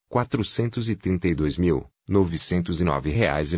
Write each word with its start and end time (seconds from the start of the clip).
reais 3.10 3.54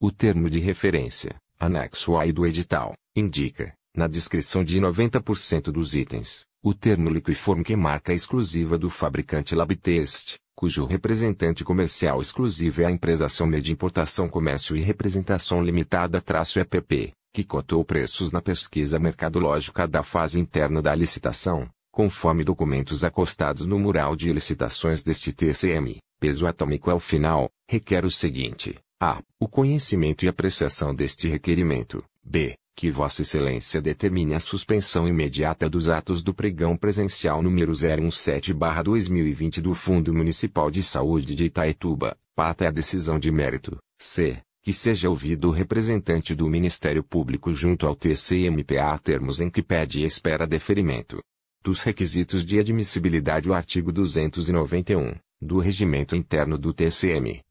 O 0.00 0.10
termo 0.10 0.48
de 0.48 0.60
referência, 0.60 1.36
anexo 1.62 2.16
A 2.16 2.26
do 2.32 2.44
edital, 2.44 2.92
indica, 3.14 3.72
na 3.96 4.08
descrição 4.08 4.64
de 4.64 4.80
90% 4.80 5.70
dos 5.70 5.94
itens, 5.94 6.44
o 6.60 6.74
termo 6.74 7.08
liquiforme 7.08 7.62
que 7.62 7.76
marca 7.76 8.12
exclusiva 8.12 8.76
do 8.76 8.90
fabricante 8.90 9.54
Labtest, 9.54 10.38
cujo 10.56 10.84
representante 10.84 11.62
comercial 11.62 12.20
exclusivo 12.20 12.82
é 12.82 12.86
a 12.86 12.90
empresa 12.90 13.28
Somme 13.28 13.62
de 13.62 13.72
Importação 13.72 14.28
Comércio 14.28 14.74
e 14.74 14.80
Representação 14.80 15.62
Limitada-EPP, 15.62 17.12
que 17.32 17.44
cotou 17.44 17.84
preços 17.84 18.32
na 18.32 18.42
pesquisa 18.42 18.98
mercadológica 18.98 19.86
da 19.86 20.02
fase 20.02 20.40
interna 20.40 20.82
da 20.82 20.92
licitação, 20.96 21.70
conforme 21.92 22.42
documentos 22.42 23.04
acostados 23.04 23.68
no 23.68 23.78
mural 23.78 24.16
de 24.16 24.32
licitações 24.32 25.04
deste 25.04 25.32
TCM, 25.32 25.98
peso 26.18 26.44
atômico 26.44 26.90
ao 26.90 26.98
final, 26.98 27.48
requer 27.70 28.04
o 28.04 28.10
seguinte: 28.10 28.76
a. 29.02 29.20
O 29.40 29.48
conhecimento 29.48 30.24
e 30.24 30.28
apreciação 30.28 30.94
deste 30.94 31.26
requerimento. 31.26 32.04
b. 32.22 32.54
Que 32.76 32.88
Vossa 32.88 33.22
Excelência 33.22 33.82
determine 33.82 34.32
a 34.32 34.38
suspensão 34.38 35.08
imediata 35.08 35.68
dos 35.68 35.88
atos 35.88 36.22
do 36.22 36.32
pregão 36.32 36.76
presencial 36.76 37.42
número 37.42 37.72
017-2020 37.72 39.60
do 39.60 39.74
Fundo 39.74 40.14
Municipal 40.14 40.70
de 40.70 40.84
Saúde 40.84 41.34
de 41.34 41.46
Itaituba, 41.46 42.16
pata 42.34 42.68
a 42.68 42.70
decisão 42.70 43.18
de 43.18 43.32
mérito. 43.32 43.76
c. 43.98 44.38
Que 44.62 44.72
seja 44.72 45.10
ouvido 45.10 45.48
o 45.48 45.50
representante 45.50 46.32
do 46.32 46.48
Ministério 46.48 47.02
Público 47.02 47.52
junto 47.52 47.88
ao 47.88 47.96
TCMPA 47.96 48.92
a 48.92 48.98
termos 48.98 49.40
em 49.40 49.50
que 49.50 49.64
pede 49.64 50.02
e 50.02 50.04
espera 50.04 50.46
deferimento. 50.46 51.20
Dos 51.60 51.82
requisitos 51.82 52.46
de 52.46 52.60
admissibilidade 52.60 53.50
o 53.50 53.54
artigo 53.54 53.90
291, 53.90 55.16
do 55.40 55.58
Regimento 55.58 56.14
Interno 56.14 56.56
do 56.56 56.72
TCM, 56.72 57.42